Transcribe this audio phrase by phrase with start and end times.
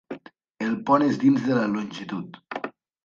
[0.67, 2.41] El pont és dins de la longitud.